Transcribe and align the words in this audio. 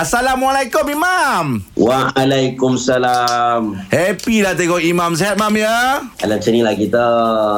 Assalamualaikum 0.00 0.88
Imam. 0.88 1.60
Waalaikumsalam. 1.76 3.84
Happy 3.92 4.40
lah 4.40 4.56
tengok 4.56 4.80
Imam 4.80 5.12
sehat 5.12 5.36
Mam 5.36 5.52
ya. 5.52 6.00
Alah 6.24 6.40
macam 6.40 6.52
ni 6.56 6.64
lah 6.64 6.72
kita. 6.72 7.04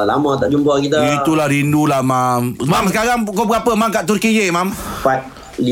Lama 0.03 0.35
tak 0.35 0.51
jumpa 0.51 0.75
kita. 0.83 1.23
Itulah 1.23 1.47
rindulah 1.47 2.03
Mam. 2.03 2.59
Mam 2.59 2.91
sekarang 2.91 3.23
pukul 3.23 3.47
berapa 3.47 3.79
Mam 3.79 3.95
kat 3.95 4.03
Turki 4.03 4.35
ye 4.35 4.51
Mam? 4.51 4.75
4.50 4.75 5.63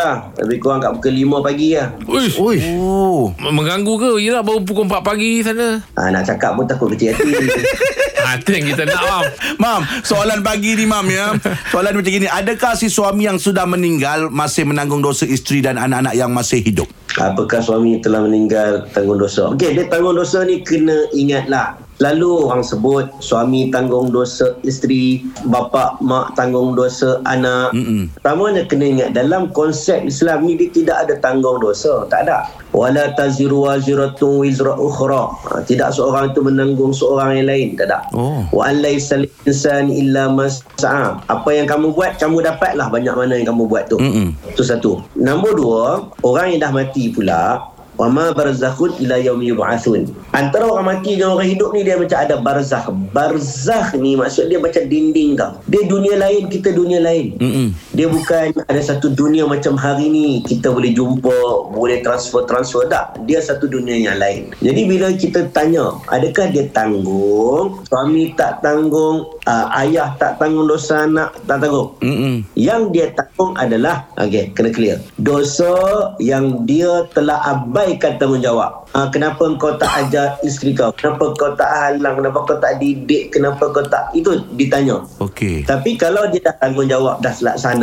lah. 0.00 0.32
Lebih 0.40 0.64
kurang 0.64 0.80
kat 0.80 0.96
pukul 0.96 1.12
5 1.12 1.44
pagi 1.44 1.76
lah. 1.76 1.92
Uish, 2.08 2.40
Oi. 2.40 2.56
Oh. 2.72 3.28
mengganggu 3.44 3.92
ke? 4.00 4.08
Yelah 4.24 4.40
baru 4.40 4.64
pukul 4.64 4.88
4 4.88 5.04
pagi 5.04 5.44
sana. 5.44 5.76
Ha, 5.92 6.08
nak 6.08 6.24
cakap 6.24 6.56
pun 6.56 6.64
takut 6.64 6.88
kecil 6.96 7.12
hati. 7.12 7.36
Ha, 8.24 8.38
tu 8.44 8.50
yang 8.54 8.66
kita 8.74 8.82
nak, 8.86 9.02
Mam. 9.02 9.24
Mam, 9.58 9.82
soalan 10.02 10.40
pagi 10.42 10.74
ni 10.74 10.84
Mam 10.84 11.06
ya. 11.06 11.34
Soalan 11.70 11.94
macam 11.98 12.10
gini, 12.10 12.26
adakah 12.26 12.74
si 12.74 12.90
suami 12.90 13.26
yang 13.30 13.38
sudah 13.38 13.64
meninggal 13.64 14.30
masih 14.30 14.66
menanggung 14.66 15.02
dosa 15.02 15.24
isteri 15.24 15.62
dan 15.62 15.78
anak-anak 15.78 16.14
yang 16.14 16.30
masih 16.30 16.60
hidup? 16.62 16.88
Apakah 17.18 17.58
suami 17.58 17.98
telah 17.98 18.22
meninggal 18.22 18.86
tanggung 18.94 19.18
dosa? 19.18 19.50
Okey, 19.50 19.74
dia 19.74 19.84
tanggung 19.90 20.14
dosa 20.14 20.46
ni 20.46 20.62
kena 20.62 21.10
ingatlah. 21.10 21.87
Lalu 21.98 22.46
orang 22.46 22.62
sebut 22.62 23.10
suami 23.18 23.74
tanggung 23.74 24.14
dosa 24.14 24.54
isteri, 24.62 25.26
bapa 25.50 25.98
mak 25.98 26.38
tanggung 26.38 26.78
dosa 26.78 27.18
anak. 27.26 27.74
Mm-mm. 27.74 28.14
Pertamanya 28.14 28.62
kena 28.70 28.86
ingat 28.86 29.10
dalam 29.18 29.50
konsep 29.50 30.06
Islam 30.06 30.46
ni 30.46 30.54
dia 30.54 30.70
tidak 30.70 30.96
ada 31.06 31.14
tanggung 31.18 31.58
dosa, 31.58 32.06
tak 32.06 32.30
ada. 32.30 32.46
Wala 32.70 33.10
taziru 33.18 33.66
waziratun 33.66 34.46
wizra 34.46 34.78
ukhra. 34.78 35.34
Ha, 35.50 35.66
tidak 35.66 35.90
seorang 35.90 36.30
itu 36.30 36.40
menanggung 36.44 36.94
seorang 36.94 37.42
yang 37.42 37.50
lain, 37.50 37.68
tak 37.74 37.90
ada. 37.90 38.06
Oh. 38.14 38.46
Wa 38.54 38.70
an 38.70 38.78
laisa 38.78 39.18
lil 39.18 39.32
insani 39.42 39.98
illa 39.98 40.30
ma 40.30 40.46
sa'a. 40.78 41.18
Apa 41.26 41.50
yang 41.50 41.66
kamu 41.66 41.98
buat, 41.98 42.14
kamu 42.22 42.46
dapatlah 42.46 42.86
banyak 42.94 43.10
mana 43.10 43.42
yang 43.42 43.50
kamu 43.50 43.66
buat 43.66 43.90
tu. 43.90 43.98
Mm-mm. 43.98 44.38
Itu 44.54 44.62
satu. 44.62 45.02
Nombor 45.18 45.58
dua, 45.58 45.82
orang 46.22 46.54
yang 46.54 46.62
dah 46.62 46.70
mati 46.70 47.10
pula, 47.10 47.74
wa 47.98 48.06
ma 48.06 48.30
barzakhun 48.30 48.94
ila 49.02 49.18
yaumi 49.18 49.50
yub'atsun. 49.50 50.06
Antara 50.30 50.70
orang 50.70 50.96
mati 50.96 51.18
dengan 51.18 51.34
orang 51.34 51.50
hidup 51.50 51.74
ni 51.74 51.82
dia 51.82 51.98
macam 51.98 52.18
ada 52.22 52.38
barzakh. 52.38 52.86
Barzakh 53.10 53.98
ni 53.98 54.14
maksud 54.14 54.46
dia 54.46 54.62
macam 54.62 54.86
dinding 54.86 55.34
tau. 55.34 55.58
Dia 55.66 55.82
dunia 55.90 56.14
lain, 56.14 56.46
kita 56.46 56.70
dunia 56.70 57.02
lain. 57.02 57.34
Mm-mm. 57.42 57.68
Dia 57.98 58.06
bukan 58.06 58.54
ada 58.70 58.78
satu 58.78 59.10
dunia 59.10 59.42
macam 59.42 59.74
hari 59.74 60.06
ni 60.06 60.38
kita 60.46 60.70
boleh 60.70 60.94
jumpa, 60.94 61.66
boleh 61.74 61.98
transfer-transfer 62.06 62.86
tak. 62.86 63.18
Dia 63.26 63.42
satu 63.42 63.66
dunia 63.66 63.98
yang 63.98 64.22
lain. 64.22 64.54
Jadi 64.62 64.86
bila 64.86 65.10
kita 65.18 65.50
tanya, 65.50 65.98
adakah 66.06 66.46
dia 66.54 66.70
tanggung? 66.70 67.82
Suami 67.90 68.38
tak 68.38 68.62
tanggung, 68.62 69.26
uh, 69.50 69.66
ayah 69.82 70.14
tak 70.14 70.38
tanggung 70.38 70.70
dosa 70.70 71.10
anak 71.10 71.34
tak 71.50 71.58
tanggung. 71.58 71.90
Mm-mm. 71.98 72.46
Yang 72.54 72.82
dia 72.94 73.06
tanggung 73.18 73.58
adalah 73.58 74.06
Okey, 74.14 74.54
kena 74.54 74.70
clear 74.70 74.98
Dosa 75.18 75.74
yang 76.22 76.62
dia 76.62 77.06
telah 77.10 77.42
abaikan 77.42 78.18
tanggungjawab 78.18 78.86
ha, 78.94 79.10
Kenapa 79.10 79.50
kau 79.58 79.74
tak 79.78 80.06
ajar 80.06 80.38
isteri 80.46 80.74
kau 80.74 80.94
Kenapa 80.94 81.34
kau 81.34 81.52
tak 81.58 81.70
halang 81.70 82.18
Kenapa 82.18 82.38
kau 82.46 82.58
tak 82.58 82.78
didik 82.78 83.34
Kenapa 83.34 83.70
kau 83.70 83.84
tak 83.86 84.10
Itu 84.14 84.42
ditanya 84.54 85.02
Okey. 85.22 85.66
Tapi 85.66 85.98
kalau 85.98 86.26
dia 86.30 86.42
dah 86.42 86.54
tanggungjawab 86.58 87.20
Dah 87.22 87.34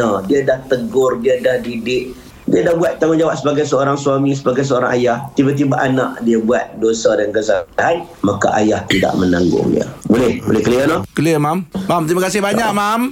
laksana 0.06 0.28
Dia 0.30 0.40
dah 0.46 0.60
tegur 0.70 1.12
Dia 1.20 1.36
dah 1.42 1.58
didik 1.62 2.26
dia 2.46 2.62
dah 2.62 2.78
buat 2.78 3.02
tanggungjawab 3.02 3.42
sebagai 3.42 3.66
seorang 3.66 3.98
suami, 3.98 4.38
sebagai 4.38 4.62
seorang 4.62 4.94
ayah. 4.94 5.18
Tiba-tiba 5.34 5.82
anak 5.82 6.22
dia 6.22 6.38
buat 6.38 6.78
dosa 6.78 7.18
dan 7.18 7.34
kesalahan, 7.34 8.06
maka 8.22 8.54
ayah 8.62 8.86
tidak 8.86 9.18
menanggungnya. 9.18 9.90
Boleh? 10.06 10.38
Boleh 10.46 10.62
clear 10.62 10.86
no? 10.86 11.02
Clear 11.18 11.42
Mam. 11.42 11.66
Mam, 11.90 12.06
terima 12.06 12.22
kasih 12.30 12.46
banyak 12.46 12.70
Mam. 12.70 13.10